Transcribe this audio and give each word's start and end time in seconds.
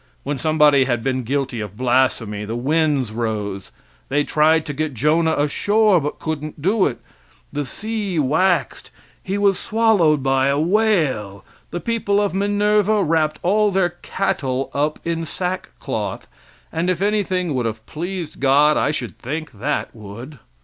When 0.23 0.39
somebody 0.39 0.85
had 0.85 1.03
been 1.03 1.21
guilty 1.21 1.59
of 1.61 1.77
blasphemy 1.77 2.43
the 2.43 2.55
winds 2.55 3.11
rose; 3.11 3.71
they 4.09 4.23
tried 4.23 4.65
to 4.65 4.73
get 4.73 4.95
Jonah 4.95 5.35
ashore, 5.37 6.01
but 6.01 6.17
couldn't 6.17 6.59
do 6.59 6.87
it. 6.87 6.97
The 7.53 7.65
sea 7.65 8.17
waxed. 8.17 8.89
He 9.21 9.37
was 9.37 9.59
swallowed 9.59 10.23
by 10.23 10.47
a 10.47 10.59
whale. 10.59 11.45
The 11.69 11.81
people 11.81 12.19
of 12.19 12.33
Minerva 12.33 13.03
wrapped 13.03 13.37
all 13.43 13.69
their 13.69 13.89
cattle 13.89 14.71
up 14.73 14.97
in 15.05 15.23
sack 15.23 15.69
cloth, 15.79 16.27
and 16.71 16.89
if 16.89 16.99
anything 16.99 17.53
would 17.53 17.67
have 17.67 17.85
pleased 17.85 18.39
God 18.39 18.77
I 18.77 18.89
should 18.89 19.19
think 19.19 19.51
that 19.51 19.95
would. 19.95 20.39